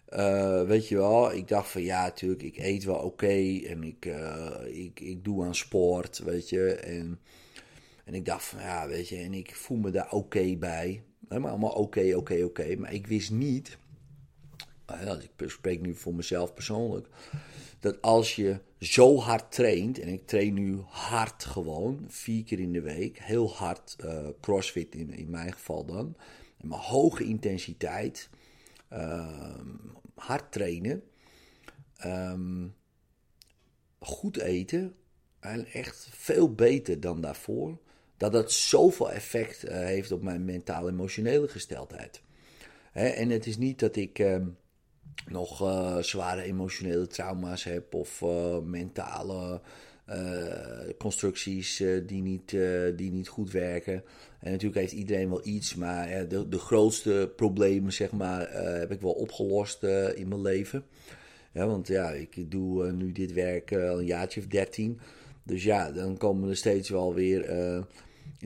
Uh, 0.09 0.63
weet 0.63 0.87
je 0.87 0.95
wel, 0.95 1.33
ik 1.33 1.47
dacht 1.47 1.69
van 1.69 1.81
ja, 1.81 2.03
natuurlijk, 2.03 2.43
ik 2.43 2.57
eet 2.57 2.83
wel 2.83 2.95
oké 2.95 3.61
en 3.67 3.83
ik, 3.83 4.05
uh, 4.05 4.55
ik, 4.65 4.99
ik 4.99 5.23
doe 5.23 5.45
aan 5.45 5.55
sport, 5.55 6.19
weet 6.19 6.49
je. 6.49 6.73
En 6.73 7.19
En 8.05 8.13
ik 8.13 8.25
dacht 8.25 8.43
van 8.43 8.59
ja, 8.59 8.87
weet 8.87 9.09
je, 9.09 9.17
en 9.17 9.33
ik 9.33 9.55
voel 9.55 9.77
me 9.77 9.91
daar 9.91 10.11
oké 10.11 10.55
bij. 10.55 11.03
Maar 11.27 11.47
allemaal 11.47 11.71
oké, 11.71 12.13
oké, 12.15 12.43
oké. 12.43 12.75
Maar 12.75 12.93
ik 12.93 13.07
wist 13.07 13.31
niet, 13.31 13.77
ik 15.37 15.49
spreek 15.49 15.81
nu 15.81 15.95
voor 15.95 16.15
mezelf 16.15 16.53
persoonlijk, 16.53 17.07
dat 17.83 18.01
als 18.01 18.35
je 18.35 18.59
zo 18.79 19.17
hard 19.17 19.51
traint, 19.51 19.99
en 19.99 20.07
ik 20.07 20.27
train 20.27 20.53
nu 20.53 20.79
hard 20.87 21.45
gewoon, 21.45 22.05
vier 22.07 22.43
keer 22.43 22.59
in 22.59 22.73
de 22.73 22.81
week, 22.81 23.19
heel 23.19 23.53
hard, 23.53 23.95
uh, 24.05 24.27
crossfit 24.41 24.95
in, 24.95 25.13
in 25.13 25.29
mijn 25.29 25.53
geval 25.53 25.85
dan, 25.85 26.15
maar 26.61 26.79
hoge 26.79 27.23
intensiteit, 27.23 28.29
ehm, 28.89 29.67
hard 30.15 30.51
trainen, 30.51 31.03
ehm, 31.97 32.67
goed 33.99 34.37
eten, 34.37 34.95
en 35.39 35.65
echt 35.65 36.07
veel 36.11 36.53
beter 36.53 36.99
dan 36.99 37.21
daarvoor, 37.21 37.77
dat 38.17 38.31
dat 38.31 38.51
zoveel 38.51 39.11
effect 39.11 39.65
uh, 39.65 39.71
heeft 39.71 40.11
op 40.11 40.21
mijn 40.21 40.45
mentale-emotionele 40.45 41.47
gesteldheid. 41.47 42.21
en 42.91 43.29
het 43.29 43.45
is 43.45 43.57
niet 43.57 43.79
dat 43.79 43.95
ik 43.95 44.19
ehm, 44.19 44.47
nog 45.29 45.61
uh, 45.61 45.97
zware 45.97 46.41
emotionele 46.41 47.07
trauma's 47.07 47.63
heb 47.63 47.93
of 47.93 48.21
uh, 48.21 48.57
mentale 48.59 49.61
constructies 50.97 51.83
die, 52.05 52.21
niet, 52.21 52.49
die 52.95 53.11
niet 53.11 53.27
goed 53.27 53.51
werken. 53.51 54.03
En 54.39 54.51
natuurlijk 54.51 54.79
heeft 54.79 54.93
iedereen 54.93 55.29
wel 55.29 55.47
iets, 55.47 55.75
maar 55.75 56.27
de, 56.27 56.49
de 56.49 56.59
grootste 56.59 57.31
problemen 57.35 57.93
zeg 57.93 58.11
maar, 58.11 58.51
heb 58.79 58.91
ik 58.91 59.01
wel 59.01 59.11
opgelost 59.11 59.83
in 60.15 60.27
mijn 60.27 60.41
leven. 60.41 60.83
Ja, 61.51 61.67
want 61.67 61.87
ja, 61.87 62.11
ik 62.11 62.51
doe 62.51 62.91
nu 62.91 63.11
dit 63.11 63.33
werk 63.33 63.71
al 63.73 63.99
een 63.99 64.05
jaartje 64.05 64.39
of 64.39 64.47
dertien. 64.47 64.99
Dus 65.43 65.63
ja, 65.63 65.91
dan 65.91 66.17
komen 66.17 66.49
er 66.49 66.57
steeds 66.57 66.89
wel 66.89 67.13
weer 67.13 67.45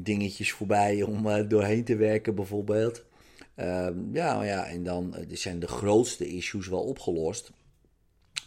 dingetjes 0.01 0.51
voorbij 0.51 1.01
om 1.01 1.47
doorheen 1.47 1.83
te 1.83 1.95
werken, 1.95 2.35
bijvoorbeeld. 2.35 3.05
Uh, 3.59 3.89
ja, 4.11 4.43
ja, 4.43 4.65
en 4.67 4.83
dan 4.83 5.15
uh, 5.17 5.35
zijn 5.35 5.59
de 5.59 5.67
grootste 5.67 6.27
issues 6.27 6.67
wel 6.67 6.83
opgelost. 6.83 7.51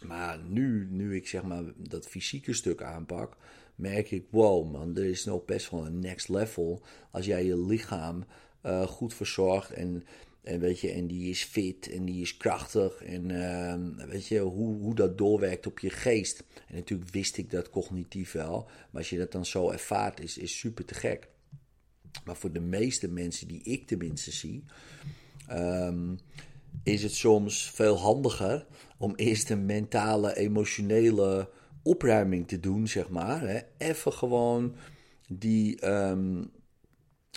Maar 0.03 0.39
nu, 0.47 0.87
nu 0.89 1.15
ik 1.15 1.27
zeg 1.27 1.43
maar 1.43 1.63
dat 1.77 2.07
fysieke 2.07 2.53
stuk 2.53 2.81
aanpak, 2.81 3.37
merk 3.75 4.11
ik: 4.11 4.25
wow, 4.29 4.71
man, 4.71 4.97
er 4.97 5.05
is 5.05 5.25
nog 5.25 5.45
best 5.45 5.69
wel 5.69 5.85
een 5.85 5.99
next 5.99 6.29
level. 6.29 6.81
Als 7.11 7.25
jij 7.25 7.45
je 7.45 7.65
lichaam 7.65 8.23
uh, 8.63 8.87
goed 8.87 9.13
verzorgt 9.13 9.71
en. 9.71 10.03
En, 10.41 10.59
weet 10.59 10.79
je, 10.79 10.91
en 10.91 11.07
die 11.07 11.29
is 11.29 11.43
fit 11.43 11.89
en 11.89 12.05
die 12.05 12.21
is 12.21 12.37
krachtig. 12.37 13.03
En 13.03 13.31
ehm, 13.31 14.09
weet 14.09 14.27
je, 14.27 14.39
hoe, 14.39 14.75
hoe 14.75 14.95
dat 14.95 15.17
doorwerkt 15.17 15.67
op 15.67 15.79
je 15.79 15.89
geest. 15.89 16.43
En 16.67 16.75
natuurlijk 16.75 17.09
wist 17.09 17.37
ik 17.37 17.51
dat 17.51 17.69
cognitief 17.69 18.31
wel. 18.31 18.63
Maar 18.65 19.01
als 19.01 19.09
je 19.09 19.17
dat 19.17 19.31
dan 19.31 19.45
zo 19.45 19.69
ervaart, 19.69 20.19
is, 20.19 20.37
is 20.37 20.59
super 20.59 20.85
te 20.85 20.93
gek. 20.93 21.27
Maar 22.25 22.35
voor 22.35 22.51
de 22.51 22.59
meeste 22.59 23.07
mensen 23.07 23.47
die 23.47 23.63
ik 23.63 23.87
tenminste 23.87 24.31
zie, 24.31 24.63
um, 25.51 26.19
is 26.83 27.03
het 27.03 27.15
soms 27.15 27.71
veel 27.71 27.97
handiger 27.97 28.65
om 28.97 29.15
eerst 29.15 29.49
een 29.49 29.65
mentale, 29.65 30.37
emotionele 30.37 31.49
opruiming 31.83 32.47
te 32.47 32.59
doen, 32.59 32.87
zeg 32.87 33.09
maar. 33.09 33.41
Hè. 33.41 33.59
Even 33.77 34.13
gewoon 34.13 34.75
die 35.27 35.87
um, 35.87 36.51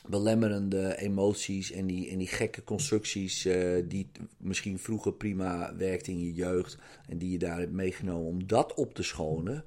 belemmerende 0.09 0.97
emoties 0.97 1.71
en 1.71 1.87
die, 1.87 2.11
en 2.11 2.19
die 2.19 2.27
gekke 2.27 2.65
constructies 2.65 3.47
uh, 3.47 3.83
die 3.89 4.11
misschien 4.37 4.79
vroeger 4.79 5.13
prima 5.13 5.77
werkten 5.77 6.13
in 6.13 6.25
je 6.25 6.33
jeugd 6.33 6.79
en 7.09 7.19
die 7.19 7.31
je 7.31 7.39
daar 7.39 7.59
hebt 7.59 7.73
meegenomen, 7.73 8.27
om 8.27 8.47
dat 8.47 8.75
op 8.75 8.95
te 8.95 9.03
schonen, 9.03 9.65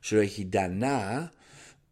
zodat 0.00 0.34
je 0.34 0.48
daarna 0.48 1.32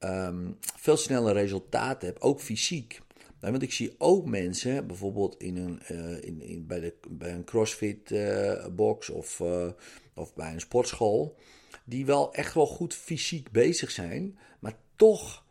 um, 0.01 0.57
veel 0.61 0.97
sneller 0.97 1.33
resultaten 1.33 2.09
heb, 2.09 2.19
ook 2.21 2.41
fysiek. 2.41 3.01
want 3.41 3.63
ik 3.63 3.73
zie 3.73 3.95
ook 3.99 4.27
mensen, 4.27 4.87
bijvoorbeeld 4.87 5.39
in 5.39 5.57
een, 5.57 5.83
uh, 5.91 6.23
in, 6.23 6.43
in, 6.43 6.67
bij, 6.67 6.81
de, 6.81 6.95
bij 7.09 7.33
een 7.33 7.45
crossfit 7.45 8.11
uh, 8.11 8.67
box 8.67 9.11
of, 9.11 9.41
uh, 9.41 9.69
of 10.15 10.35
bij 10.35 10.53
een 10.53 10.61
sportschool, 10.61 11.37
die 11.85 12.07
wel 12.07 12.35
echt 12.35 12.55
wel 12.55 12.67
goed 12.67 12.95
fysiek 12.95 13.51
bezig 13.51 13.91
zijn, 13.91 14.39
maar 14.59 14.77
toch 14.97 15.45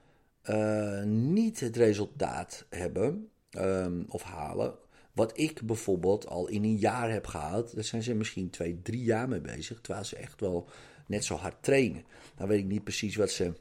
niet 1.06 1.60
het 1.60 1.76
resultaat 1.76 2.66
hebben 2.70 3.30
um, 3.52 4.06
of 4.08 4.24
halen. 4.24 4.76
Wat 5.14 5.38
ik 5.40 5.62
bijvoorbeeld 5.62 6.28
al 6.28 6.48
in 6.48 6.64
een 6.64 6.78
jaar 6.78 7.12
heb 7.12 7.28
gehaald, 7.28 7.76
daar 7.76 7.84
zijn 7.84 8.04
ze 8.04 8.14
misschien 8.14 8.50
twee, 8.50 8.82
drie 8.82 9.04
jaar 9.04 9.30
mee 9.30 9.42
bezig, 9.42 9.82
terwijl 9.82 10.06
ze 10.06 10.16
echt 10.16 10.40
wel 10.40 10.68
net 11.08 11.26
zo 11.26 11.36
hard 11.36 11.64
trainen. 11.64 12.04
Dan 12.36 12.48
weet 12.48 12.60
ik 12.60 12.66
niet 12.66 12.84
precies 12.84 13.16
wat 13.16 13.32
ze 13.32 13.54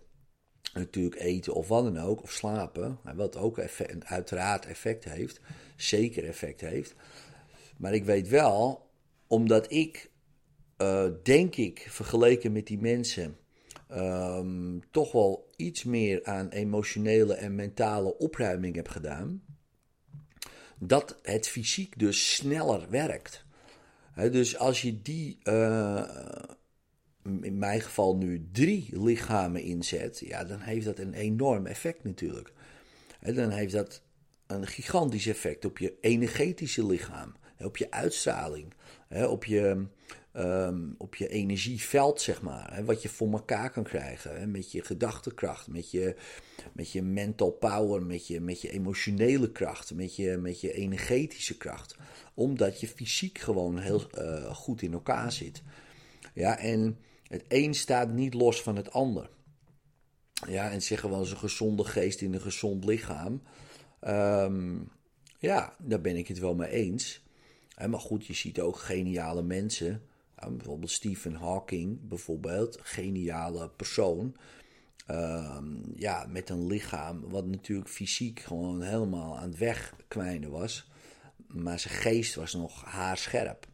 natuurlijk 0.74 1.20
eten 1.20 1.54
of 1.54 1.68
wat 1.68 1.84
dan 1.84 1.98
ook, 1.98 2.22
of 2.22 2.32
slapen, 2.32 2.98
wat 3.14 3.36
ook 3.36 3.58
effect, 3.58 4.04
uiteraard 4.04 4.66
effect 4.66 5.04
heeft, 5.04 5.40
zeker 5.76 6.24
effect 6.24 6.60
heeft. 6.60 6.94
Maar 7.76 7.94
ik 7.94 8.04
weet 8.04 8.28
wel, 8.28 8.90
omdat 9.26 9.72
ik, 9.72 10.10
uh, 10.78 11.06
denk 11.22 11.56
ik, 11.56 11.86
vergeleken 11.90 12.52
met 12.52 12.66
die 12.66 12.78
mensen, 12.78 13.36
um, 13.92 14.90
toch 14.90 15.12
wel 15.12 15.50
iets 15.56 15.84
meer 15.84 16.24
aan 16.24 16.48
emotionele 16.48 17.34
en 17.34 17.54
mentale 17.54 18.18
opruiming 18.18 18.74
heb 18.74 18.88
gedaan, 18.88 19.42
dat 20.78 21.18
het 21.22 21.48
fysiek 21.48 21.98
dus 21.98 22.34
sneller 22.34 22.90
werkt. 22.90 23.46
Dus 24.14 24.56
als 24.56 24.82
je 24.82 25.02
die 25.02 25.38
uh, 25.44 26.02
in 27.40 27.58
mijn 27.58 27.80
geval 27.80 28.16
nu 28.16 28.48
drie 28.52 28.88
lichamen 29.02 29.62
inzet, 29.62 30.18
ja, 30.18 30.44
dan 30.44 30.60
heeft 30.60 30.84
dat 30.84 30.98
een 30.98 31.14
enorm 31.14 31.66
effect 31.66 32.04
natuurlijk. 32.04 32.52
En 33.20 33.34
dan 33.34 33.50
heeft 33.50 33.72
dat 33.72 34.02
een 34.46 34.66
gigantisch 34.66 35.26
effect 35.26 35.64
op 35.64 35.78
je 35.78 35.94
energetische 36.00 36.86
lichaam, 36.86 37.34
op 37.58 37.76
je 37.76 37.90
uitstraling, 37.90 38.72
op 39.28 39.44
je, 39.44 39.86
um, 40.32 40.94
op 40.98 41.14
je 41.14 41.28
energieveld, 41.28 42.20
zeg 42.20 42.42
maar. 42.42 42.84
Wat 42.84 43.02
je 43.02 43.08
voor 43.08 43.32
elkaar 43.32 43.70
kan 43.70 43.84
krijgen 43.84 44.50
met 44.50 44.72
je 44.72 44.82
gedachtekracht, 44.82 45.68
met 45.68 45.90
je, 45.90 46.16
met 46.72 46.92
je 46.92 47.02
mental 47.02 47.50
power, 47.50 48.02
met 48.02 48.26
je, 48.26 48.40
met 48.40 48.60
je 48.60 48.70
emotionele 48.70 49.52
kracht, 49.52 49.94
met 49.94 50.16
je, 50.16 50.36
met 50.36 50.60
je 50.60 50.72
energetische 50.72 51.56
kracht. 51.56 51.96
Omdat 52.34 52.80
je 52.80 52.88
fysiek 52.88 53.38
gewoon 53.38 53.78
heel 53.78 54.02
uh, 54.18 54.54
goed 54.54 54.82
in 54.82 54.92
elkaar 54.92 55.32
zit. 55.32 55.62
Ja, 56.34 56.58
en 56.58 56.98
het 57.28 57.44
een 57.48 57.74
staat 57.74 58.12
niet 58.12 58.34
los 58.34 58.62
van 58.62 58.76
het 58.76 58.92
ander. 58.92 59.30
Ja, 60.46 60.70
en 60.70 60.82
zeggen 60.82 61.10
wel 61.10 61.18
eens 61.18 61.30
een 61.30 61.36
gezonde 61.36 61.84
geest 61.84 62.20
in 62.20 62.34
een 62.34 62.40
gezond 62.40 62.84
lichaam. 62.84 63.42
Um, 64.00 64.88
ja, 65.38 65.76
daar 65.78 66.00
ben 66.00 66.16
ik 66.16 66.28
het 66.28 66.38
wel 66.38 66.54
mee 66.54 66.70
eens. 66.70 67.22
Maar 67.88 68.00
goed, 68.00 68.26
je 68.26 68.34
ziet 68.34 68.60
ook 68.60 68.76
geniale 68.76 69.42
mensen. 69.42 70.02
Bijvoorbeeld 70.34 70.90
Stephen 70.90 71.34
Hawking, 71.34 72.08
bijvoorbeeld. 72.08 72.78
Geniale 72.82 73.70
persoon. 73.70 74.36
Um, 75.10 75.82
ja, 75.96 76.26
met 76.28 76.50
een 76.50 76.66
lichaam 76.66 77.28
wat 77.28 77.46
natuurlijk 77.46 77.88
fysiek 77.88 78.40
gewoon 78.40 78.82
helemaal 78.82 79.38
aan 79.38 79.48
het 79.48 79.58
wegkwijnen 79.58 80.50
was. 80.50 80.90
Maar 81.46 81.78
zijn 81.78 81.94
geest 81.94 82.34
was 82.34 82.54
nog 82.54 82.84
haarscherp. 82.84 83.66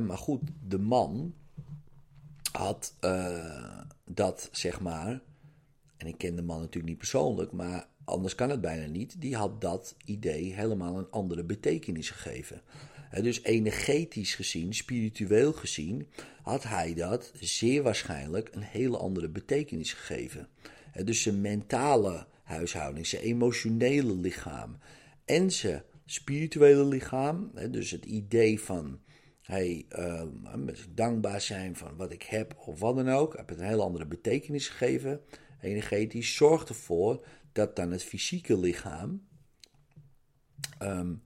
Maar 0.00 0.18
goed, 0.18 0.40
de 0.68 0.78
man 0.78 1.34
had 2.52 2.94
uh, 3.00 3.78
dat, 4.04 4.48
zeg 4.52 4.80
maar, 4.80 5.20
en 5.96 6.06
ik 6.06 6.18
ken 6.18 6.36
de 6.36 6.42
man 6.42 6.58
natuurlijk 6.58 6.86
niet 6.86 6.98
persoonlijk, 6.98 7.52
maar 7.52 7.86
anders 8.04 8.34
kan 8.34 8.50
het 8.50 8.60
bijna 8.60 8.86
niet, 8.86 9.20
die 9.20 9.36
had 9.36 9.60
dat 9.60 9.96
idee 10.04 10.52
helemaal 10.52 10.98
een 10.98 11.10
andere 11.10 11.44
betekenis 11.44 12.10
gegeven. 12.10 12.62
dus 13.22 13.42
energetisch 13.42 14.34
gezien, 14.34 14.74
spiritueel 14.74 15.52
gezien, 15.52 16.08
had 16.42 16.62
hij 16.62 16.94
dat 16.94 17.32
zeer 17.40 17.82
waarschijnlijk 17.82 18.48
een 18.52 18.62
hele 18.62 18.96
andere 18.96 19.28
betekenis 19.28 19.92
gegeven. 19.92 20.48
dus 21.04 21.22
zijn 21.22 21.40
mentale 21.40 22.26
huishouding, 22.42 23.06
zijn 23.06 23.22
emotionele 23.22 24.16
lichaam 24.16 24.78
en 25.24 25.50
zijn 25.50 25.82
spirituele 26.06 26.84
lichaam, 26.84 27.50
dus 27.70 27.90
het 27.90 28.04
idee 28.04 28.60
van 28.60 29.00
hij 29.42 29.86
uh, 29.98 30.22
dankbaar 30.90 31.40
zijn 31.40 31.76
van 31.76 31.96
wat 31.96 32.12
ik 32.12 32.22
heb 32.22 32.54
of 32.66 32.80
wat 32.80 32.96
dan 32.96 33.08
ook. 33.08 33.36
Heb 33.36 33.48
het 33.48 33.58
een 33.58 33.66
heel 33.66 33.82
andere 33.82 34.06
betekenis 34.06 34.68
gegeven. 34.68 35.20
Energetisch 35.60 36.34
zorgt 36.34 36.68
ervoor 36.68 37.26
dat 37.52 37.76
dan 37.76 37.90
het 37.90 38.02
fysieke 38.02 38.58
lichaam 38.58 39.26
um, 40.82 41.22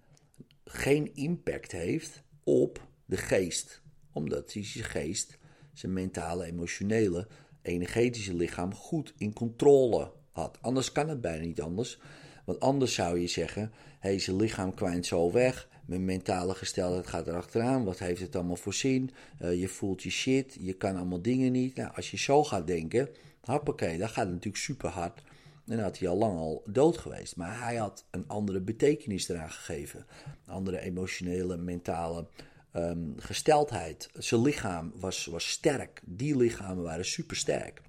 geen 0.65 1.15
impact 1.15 1.73
heeft 1.73 2.23
op 2.45 2.89
de 3.05 3.17
geest. 3.17 3.83
Omdat 4.13 4.51
zijn 4.51 4.65
geest, 4.65 5.39
zijn 5.73 5.93
mentale, 5.93 6.45
emotionele, 6.45 7.29
energetische 7.63 8.35
lichaam 8.35 8.75
goed 8.75 9.15
in 9.17 9.33
controle 9.33 10.13
had. 10.31 10.59
Anders 10.61 10.93
kan 10.93 11.09
het 11.09 11.21
bijna 11.21 11.45
niet 11.45 11.61
anders. 11.61 12.01
Want 12.47 12.61
anders 12.61 12.95
zou 12.95 13.21
je 13.21 13.26
zeggen: 13.26 13.73
hey, 13.99 14.19
zijn 14.19 14.37
lichaam 14.37 14.75
kwijnt 14.75 15.07
zo 15.07 15.33
weg. 15.33 15.69
Mijn 15.87 16.05
mentale 16.05 16.55
gesteldheid 16.55 17.07
gaat 17.07 17.26
erachteraan. 17.26 17.85
Wat 17.85 17.99
heeft 17.99 18.21
het 18.21 18.37
allemaal 18.37 18.57
voor 18.57 18.75
zin? 18.75 19.11
Uh, 19.43 19.61
je 19.61 19.69
voelt 19.69 20.03
je 20.03 20.11
shit. 20.11 20.57
Je 20.61 20.73
kan 20.73 20.97
allemaal 20.97 21.23
dingen 21.23 21.53
niet. 21.53 21.76
Nou, 21.76 21.95
als 21.95 22.11
je 22.11 22.19
zo 22.19 22.45
gaat 22.45 22.67
denken, 22.67 23.09
hoppakee, 23.41 23.99
dan 23.99 24.09
gaat 24.09 24.25
het 24.25 24.33
natuurlijk 24.33 24.62
super 24.62 24.88
hard. 24.91 25.23
En 25.67 25.79
had 25.79 25.99
hij 25.99 26.09
al 26.09 26.17
lang 26.17 26.38
al 26.38 26.62
dood 26.67 26.99
geweest. 26.99 27.37
Maar 27.37 27.62
hij 27.62 27.76
had 27.76 28.05
een 28.11 28.25
andere 28.26 28.61
betekenis 28.61 29.29
eraan 29.29 29.50
gegeven. 29.50 30.07
Een 30.47 30.53
andere 30.53 30.81
emotionele, 30.81 31.57
mentale 31.57 32.26
ehm, 32.73 33.11
gesteldheid. 33.17 34.11
Zijn 34.12 34.43
lichaam 34.43 34.93
was, 34.95 35.26
was 35.26 35.49
sterk. 35.49 36.00
Die 36.05 36.37
lichamen 36.37 36.83
waren 36.83 37.05
supersterk. 37.05 37.83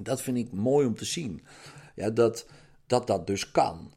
Dat 0.00 0.22
vind 0.22 0.36
ik 0.36 0.52
mooi 0.52 0.86
om 0.86 0.94
te 0.94 1.04
zien. 1.04 1.42
Ja, 1.94 2.10
dat, 2.10 2.46
dat 2.92 3.06
dat 3.06 3.26
dus 3.26 3.50
kan. 3.50 3.92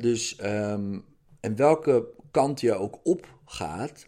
dus, 0.00 0.36
ehm, 0.36 0.98
en 1.40 1.56
welke 1.56 2.06
kant 2.30 2.60
je 2.60 2.74
ook 2.74 3.00
op 3.02 3.38
gaat, 3.44 4.06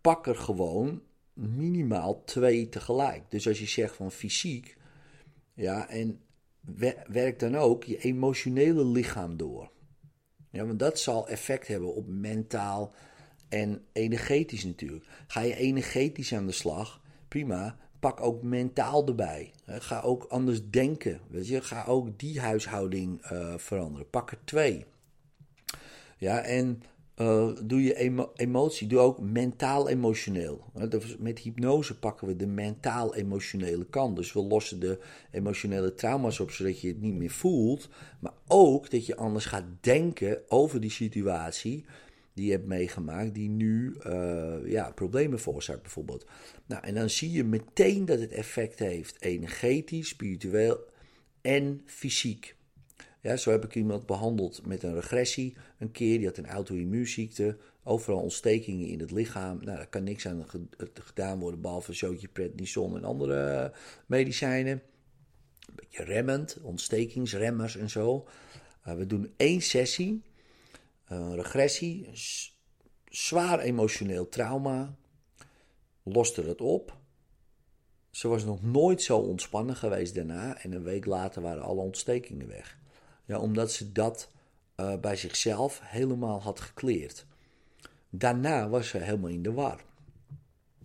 pak 0.00 0.26
er 0.26 0.36
gewoon 0.36 1.02
minimaal 1.32 2.24
twee 2.24 2.68
tegelijk. 2.68 3.30
Dus 3.30 3.48
als 3.48 3.58
je 3.58 3.66
zegt 3.66 3.94
van 3.94 4.10
fysiek, 4.10 4.76
ja, 5.54 5.88
en 5.88 6.20
werk 7.06 7.38
dan 7.38 7.56
ook 7.56 7.84
je 7.84 7.98
emotionele 7.98 8.84
lichaam 8.84 9.36
door. 9.36 9.70
Ja, 10.50 10.66
want 10.66 10.78
dat 10.78 10.98
zal 10.98 11.28
effect 11.28 11.66
hebben 11.66 11.94
op 11.94 12.06
mentaal 12.06 12.94
en 13.48 13.84
energetisch 13.92 14.64
natuurlijk. 14.64 15.06
Ga 15.26 15.40
je 15.40 15.56
energetisch 15.56 16.34
aan 16.34 16.46
de 16.46 16.52
slag, 16.52 17.02
prima. 17.28 17.78
Pak 18.00 18.20
ook 18.20 18.42
mentaal 18.42 19.06
erbij. 19.06 19.52
Ga 19.66 20.00
ook 20.00 20.24
anders 20.24 20.70
denken. 20.70 21.20
Weet 21.28 21.48
je? 21.48 21.60
Ga 21.60 21.84
ook 21.84 22.18
die 22.18 22.40
huishouding 22.40 23.32
uh, 23.32 23.54
veranderen. 23.56 24.10
Pak 24.10 24.30
er 24.30 24.38
twee. 24.44 24.84
Ja, 26.18 26.40
en 26.40 26.82
uh, 27.16 27.48
doe 27.62 27.82
je 27.82 28.28
emotie, 28.36 28.86
doe 28.86 28.98
ook 28.98 29.20
mentaal-emotioneel. 29.20 30.64
Met 31.18 31.38
hypnose 31.38 31.98
pakken 31.98 32.26
we 32.26 32.36
de 32.36 32.46
mentaal-emotionele 32.46 33.86
kant. 33.86 34.16
Dus 34.16 34.32
we 34.32 34.40
lossen 34.42 34.80
de 34.80 34.98
emotionele 35.30 35.94
trauma's 35.94 36.40
op, 36.40 36.50
zodat 36.50 36.80
je 36.80 36.88
het 36.88 37.00
niet 37.00 37.14
meer 37.14 37.30
voelt. 37.30 37.88
Maar 38.20 38.34
ook 38.46 38.90
dat 38.90 39.06
je 39.06 39.16
anders 39.16 39.44
gaat 39.44 39.64
denken 39.80 40.38
over 40.48 40.80
die 40.80 40.90
situatie 40.90 41.84
die 42.36 42.46
je 42.46 42.50
hebt 42.50 42.66
meegemaakt, 42.66 43.34
die 43.34 43.48
nu 43.48 43.96
uh, 44.06 44.54
ja, 44.64 44.90
problemen 44.90 45.40
veroorzaakt 45.40 45.82
bijvoorbeeld. 45.82 46.26
Nou, 46.66 46.82
en 46.84 46.94
dan 46.94 47.10
zie 47.10 47.32
je 47.32 47.44
meteen 47.44 48.04
dat 48.04 48.20
het 48.20 48.32
effect 48.32 48.78
heeft, 48.78 49.22
energetisch, 49.22 50.08
spiritueel 50.08 50.78
en 51.40 51.82
fysiek. 51.86 52.56
Ja, 53.20 53.36
zo 53.36 53.50
heb 53.50 53.64
ik 53.64 53.74
iemand 53.74 54.06
behandeld 54.06 54.66
met 54.66 54.82
een 54.82 54.94
regressie 54.94 55.56
een 55.78 55.90
keer. 55.90 56.18
Die 56.18 56.26
had 56.26 56.36
een 56.36 56.46
auto-immuunziekte, 56.46 57.56
overal 57.84 58.20
ontstekingen 58.20 58.88
in 58.88 59.00
het 59.00 59.10
lichaam. 59.10 59.56
Nou, 59.56 59.76
daar 59.76 59.88
kan 59.88 60.04
niks 60.04 60.26
aan 60.26 60.46
gedaan 60.94 61.38
worden, 61.38 61.60
behalve 61.60 61.92
zootje 61.92 62.28
prednison 62.28 62.96
en 62.96 63.04
andere 63.04 63.36
eh, 63.36 63.78
medicijnen. 64.06 64.82
Een 65.66 65.74
beetje 65.74 66.04
remmend, 66.04 66.58
ontstekingsremmers 66.62 67.76
en 67.76 67.90
zo. 67.90 68.28
We 68.82 69.06
doen 69.06 69.32
één 69.36 69.60
sessie, 69.60 70.22
regressie, 71.08 72.08
zwaar 73.08 73.58
emotioneel 73.58 74.28
trauma, 74.28 74.96
loste 76.02 76.42
het 76.42 76.60
op. 76.60 76.96
Ze 78.10 78.28
was 78.28 78.44
nog 78.44 78.62
nooit 78.62 79.02
zo 79.02 79.18
ontspannen 79.18 79.76
geweest 79.76 80.14
daarna 80.14 80.58
en 80.58 80.72
een 80.72 80.82
week 80.82 81.04
later 81.04 81.42
waren 81.42 81.62
alle 81.62 81.80
ontstekingen 81.80 82.48
weg. 82.48 82.78
Ja, 83.24 83.38
omdat 83.38 83.72
ze 83.72 83.92
dat 83.92 84.30
uh, 84.76 84.96
bij 85.00 85.16
zichzelf 85.16 85.80
helemaal 85.82 86.42
had 86.42 86.60
gekleerd. 86.60 87.26
Daarna 88.10 88.68
was 88.68 88.88
ze 88.88 88.98
helemaal 88.98 89.30
in 89.30 89.42
de 89.42 89.52
war. 89.52 89.80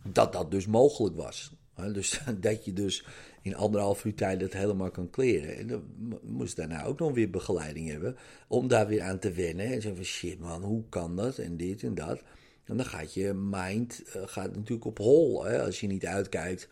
Dat 0.03 0.33
dat 0.33 0.51
dus 0.51 0.67
mogelijk 0.67 1.15
was. 1.15 1.51
Dus 1.75 2.21
dat 2.37 2.65
je 2.65 2.73
dus 2.73 3.05
in 3.41 3.55
anderhalf 3.55 4.05
uur 4.05 4.15
tijd 4.15 4.41
het 4.41 4.53
helemaal 4.53 4.91
kan 4.91 5.09
kleren. 5.09 5.57
En 5.57 5.67
dan 5.67 5.83
moest 6.23 6.55
daarna 6.55 6.83
ook 6.83 6.99
nog 6.99 7.13
weer 7.13 7.29
begeleiding 7.29 7.89
hebben. 7.89 8.15
Om 8.47 8.67
daar 8.67 8.87
weer 8.87 9.01
aan 9.01 9.19
te 9.19 9.31
wennen. 9.31 9.65
En 9.65 9.81
zo 9.81 9.93
van 9.95 10.03
shit 10.03 10.39
man, 10.39 10.63
hoe 10.63 10.83
kan 10.89 11.15
dat? 11.15 11.37
En 11.37 11.57
dit 11.57 11.83
en 11.83 11.95
dat. 11.95 12.21
En 12.65 12.77
dan 12.77 12.85
gaat 12.85 13.13
je 13.13 13.33
mind 13.33 14.03
uh, 14.15 14.21
gaat 14.25 14.55
natuurlijk 14.55 14.85
op 14.85 14.97
hol. 14.97 15.45
Hè, 15.45 15.61
als 15.61 15.79
je 15.79 15.87
niet 15.87 16.05
uitkijkt. 16.05 16.67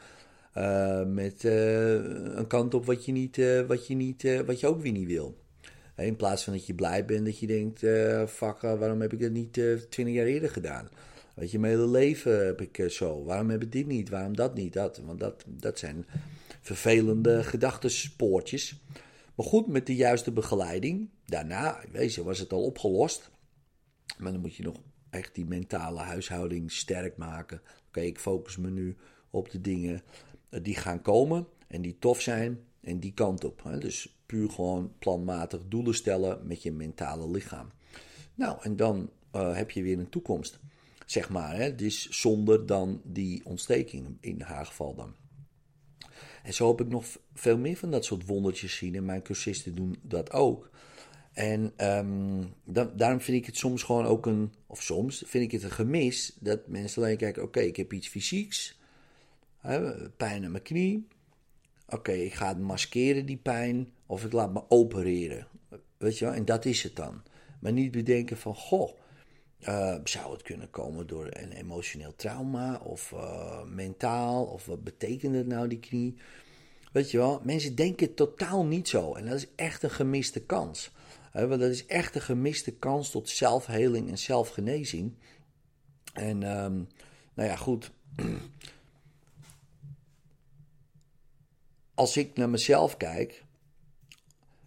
Uh, 0.58 1.06
met 1.06 1.44
uh, 1.44 1.94
een 2.36 2.48
kant 2.48 2.74
op 2.74 2.86
wat 2.86 3.06
je, 3.06 3.12
niet, 3.12 3.41
wat, 3.67 3.88
je 3.88 3.96
niet, 3.96 4.44
wat 4.46 4.60
je 4.60 4.67
ook 4.67 4.82
weer 4.82 4.91
niet 4.91 5.08
wil. 5.08 5.38
In 5.96 6.15
plaats 6.15 6.44
van 6.44 6.54
dat 6.54 6.65
je 6.65 6.74
blij 6.74 7.06
bent 7.06 7.26
dat 7.26 7.39
je 7.39 7.48
denkt, 7.48 7.80
fuck, 8.32 8.62
waarom 8.62 9.02
heb 9.02 9.13
ik 9.13 9.20
dat 9.20 9.32
niet 9.32 9.54
twintig 9.89 10.15
jaar 10.15 10.26
eerder 10.26 10.50
gedaan? 10.50 10.89
Weet 11.36 11.52
je, 11.52 11.60
mijn 11.60 11.74
hele 11.74 11.88
leven 11.88 12.46
heb 12.46 12.62
ik 12.62 12.91
zo. 12.91 13.24
Waarom 13.24 13.50
heb 13.50 13.63
ik 13.63 13.72
dit 13.72 13.88
niet? 13.88 14.10
Waarom 14.10 14.36
dat 14.36 14.56
niet? 14.56 14.74
Dat, 14.74 15.02
want 15.06 15.20
dat, 15.20 15.44
dat 15.48 15.80
zijn 15.80 16.06
vervelende 16.60 17.43
gedachtenspoortjes. 17.43 18.76
Maar 19.36 19.45
goed, 19.45 19.67
met 19.67 19.86
de 19.86 19.95
juiste 19.95 20.32
begeleiding. 20.32 21.10
Daarna, 21.26 21.84
je, 21.91 22.24
was 22.24 22.39
het 22.39 22.54
al 22.54 22.63
opgelost. 22.63 23.30
Maar 24.17 24.32
dan 24.32 24.41
moet 24.41 24.56
je 24.56 24.63
nog 24.63 24.76
echt 25.10 25.36
die 25.36 25.45
mentale 25.45 26.00
huishouding 26.00 26.72
sterk 26.72 27.17
maken. 27.17 27.62
Oké, 27.88 28.02
ik 28.02 28.19
focus 28.19 28.58
me 28.58 28.69
nu 28.69 28.98
op 29.30 29.50
de 29.50 29.62
dingen 29.62 30.02
die 30.50 30.76
gaan 30.76 31.02
komen 31.02 31.48
en 31.67 31.82
die 31.82 31.98
tof 32.00 32.22
zijn 32.22 32.60
en 32.82 33.00
die 33.00 33.13
kant 33.13 33.43
op. 33.43 33.63
Dus 33.80 34.19
puur 34.26 34.50
gewoon 34.50 34.93
planmatig 35.00 35.62
doelen 35.67 35.95
stellen 35.95 36.48
met 36.48 36.63
je 36.63 36.72
mentale 36.72 37.32
lichaam. 37.32 37.72
Nou, 38.36 38.58
en 38.62 38.76
dan 38.76 39.10
uh, 39.36 39.56
heb 39.56 39.72
je 39.72 39.82
weer 39.82 40.00
een 40.00 40.10
toekomst, 40.10 40.60
zeg 41.06 41.30
maar. 41.30 41.56
Hè? 41.56 41.76
Dus 41.76 42.10
zonder 42.10 42.65
dan 42.65 43.02
die 43.04 43.45
ontsteking 43.45 44.17
in 44.19 44.41
haar 44.41 44.65
geval 44.65 44.95
dan. 44.95 45.13
En 46.43 46.54
zo 46.54 46.67
heb 46.67 46.82
ik 46.82 46.88
nog 46.88 47.06
veel 47.34 47.58
meer 47.58 47.78
van 47.78 47.91
dat 47.91 48.06
soort 48.06 48.25
wondertjes 48.25 48.75
zien. 48.75 48.95
En 48.95 49.06
mijn 49.06 49.21
cursisten 49.21 49.75
doen 49.75 49.95
dat 50.02 50.32
ook. 50.32 50.69
En 51.34 51.73
dan, 52.65 52.91
daarom 52.95 53.21
vind 53.21 53.38
ik 53.38 53.45
het 53.45 53.58
soms 53.58 53.84
gewoon 53.84 54.06
ook 54.06 54.25
een, 54.25 54.54
of 54.67 54.82
soms 54.82 55.23
vind 55.25 55.43
ik 55.43 55.52
het 55.52 55.63
een 55.63 55.71
gemis 55.71 56.38
dat 56.39 56.67
mensen 56.67 57.04
alleen 57.04 57.17
kijken: 57.17 57.43
oké, 57.43 57.60
ik 57.60 57.75
heb 57.75 57.93
iets 57.93 58.08
fysieks, 58.08 58.80
hè, 59.58 60.10
pijn 60.10 60.45
aan 60.45 60.52
mijn 60.52 60.63
knie. 60.63 61.08
Oké, 61.88 62.12
ik 62.12 62.34
ga 62.34 62.54
maskeren, 62.54 63.25
die 63.25 63.38
pijn. 63.38 63.91
Of 64.06 64.25
ik 64.25 64.32
laat 64.32 64.54
me 64.54 64.63
opereren. 64.69 65.47
Weet 65.97 66.17
je 66.17 66.25
wel? 66.25 66.34
En 66.34 66.45
dat 66.45 66.65
is 66.65 66.84
het 66.84 66.95
dan. 66.95 67.21
Maar 67.60 67.71
niet 67.71 67.91
bedenken 67.91 68.38
van, 68.38 68.56
goh, 68.56 68.97
uh, 69.67 69.95
zou 70.04 70.32
het 70.32 70.41
kunnen 70.41 70.69
komen 70.69 71.08
door 71.08 71.28
een 71.30 71.52
emotioneel 71.52 72.15
trauma 72.15 72.78
of 72.78 73.12
uh, 73.12 73.63
mentaal? 73.63 74.45
Of 74.45 74.65
wat 74.65 74.84
betekent 74.84 75.36
het 75.36 75.48
nou, 75.48 75.67
die 75.67 75.80
knie? 75.80 76.17
Weet 76.91 77.12
je 77.12 77.17
wel, 77.17 77.41
mensen 77.43 77.76
denken 77.76 78.13
totaal 78.13 78.65
niet 78.65 78.88
zo. 78.88 79.13
En 79.13 79.26
dat 79.26 79.36
is 79.36 79.48
echt 79.56 79.84
een 79.84 79.91
gemiste 79.91 80.41
kans. 80.41 80.91
Want 81.34 81.50
dat 81.50 81.69
is 81.69 81.86
echt 81.86 82.15
een 82.15 82.22
gemiste 82.22 82.72
kans 82.72 83.10
tot 83.10 83.30
zelfheling 83.30 84.10
en 84.10 84.17
zelfgenezing. 84.17 85.13
En 86.13 86.63
um, 86.63 86.88
nou 87.34 87.50
ja, 87.50 87.56
goed. 87.56 87.91
Als 91.93 92.17
ik 92.17 92.36
naar 92.38 92.50
mezelf 92.50 92.98
kijk, 92.98 93.43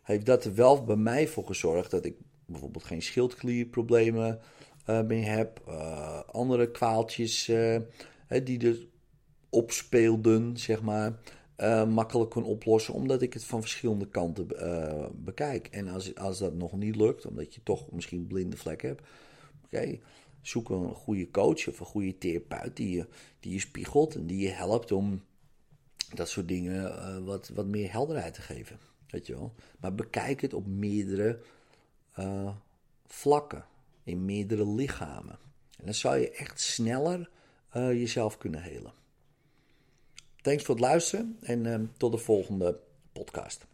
heeft 0.02 0.26
dat 0.26 0.44
er 0.44 0.54
wel 0.54 0.84
bij 0.84 0.96
mij 0.96 1.28
voor 1.28 1.46
gezorgd 1.46 1.90
dat 1.90 2.04
ik 2.04 2.14
bijvoorbeeld 2.46 2.84
geen 2.84 3.02
schildklierproblemen 3.02 4.40
uh, 4.86 5.02
meer 5.02 5.32
heb. 5.32 5.62
Uh, 5.68 6.20
andere 6.20 6.70
kwaaltjes 6.70 7.48
uh, 7.48 7.76
die 8.44 8.68
er 8.68 8.86
opspeelden, 9.50 10.56
zeg 10.56 10.82
maar, 10.82 11.18
makkelijk 11.88 12.30
kon 12.30 12.44
oplossen. 12.44 12.94
Omdat 12.94 13.22
ik 13.22 13.32
het 13.32 13.44
van 13.44 13.60
verschillende 13.60 14.08
kanten 14.08 14.46
bekijk. 15.24 15.66
En 15.66 15.88
als, 15.88 16.14
als 16.14 16.38
dat 16.38 16.54
nog 16.54 16.72
niet 16.72 16.96
lukt, 16.96 17.26
omdat 17.26 17.54
je 17.54 17.62
toch 17.62 17.90
misschien 17.90 18.26
blinde 18.26 18.56
vlek 18.56 18.82
hebt. 18.82 19.02
Oké, 19.64 19.98
zoek 20.40 20.70
een 20.70 20.94
goede 20.94 21.30
coach 21.30 21.68
of 21.68 21.80
een 21.80 21.86
goede 21.86 22.18
therapeut 22.18 22.76
die 22.76 22.96
je, 22.96 23.06
die 23.40 23.52
je 23.52 23.60
spiegelt 23.60 24.14
en 24.14 24.26
die 24.26 24.40
je 24.40 24.50
helpt 24.50 24.92
om 24.92 25.22
dat 26.14 26.28
soort 26.28 26.48
dingen 26.48 27.24
wat, 27.24 27.50
wat 27.54 27.66
meer 27.66 27.92
helderheid 27.92 28.34
te 28.34 28.42
geven. 28.42 28.78
Weet 29.10 29.26
je 29.26 29.34
wel? 29.34 29.54
Maar 29.80 29.94
bekijk 29.94 30.40
het 30.40 30.54
op 30.54 30.66
meerdere 30.66 31.38
vlakken, 33.06 33.64
in 34.04 34.24
meerdere 34.24 34.68
lichamen. 34.68 35.38
En 35.78 35.84
dan 35.84 35.94
zou 35.94 36.16
je 36.16 36.30
echt 36.30 36.60
sneller 36.60 37.30
uh, 37.76 37.92
jezelf 37.92 38.38
kunnen 38.38 38.62
helen. 38.62 38.92
Thanks 40.40 40.64
voor 40.64 40.74
het 40.74 40.84
luisteren 40.84 41.36
en 41.40 41.64
uh, 41.64 41.80
tot 41.96 42.12
de 42.12 42.18
volgende 42.18 42.80
podcast. 43.12 43.66